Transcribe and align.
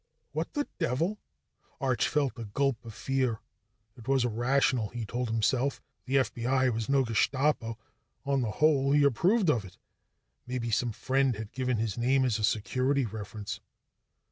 "What 0.31 0.53
the 0.53 0.67
devil?" 0.79 1.19
Arch 1.79 2.07
felt 2.09 2.39
a 2.39 2.45
gulp 2.45 2.83
of 2.83 2.91
fear. 2.95 3.39
It 3.95 4.07
was 4.07 4.25
irrational 4.25 4.89
he 4.89 5.05
told 5.05 5.29
himself. 5.29 5.79
The 6.05 6.15
FBI 6.15 6.73
was 6.73 6.89
no 6.89 7.03
Gestapo; 7.03 7.77
on 8.25 8.41
the 8.41 8.49
whole, 8.49 8.93
he 8.93 9.03
approved 9.03 9.51
of 9.51 9.63
it. 9.63 9.77
Maybe 10.47 10.71
some 10.71 10.91
friend 10.91 11.35
had 11.35 11.51
given 11.51 11.77
his 11.77 11.99
name 11.99 12.25
as 12.25 12.39
a 12.39 12.43
security 12.43 13.05
reference. 13.05 13.59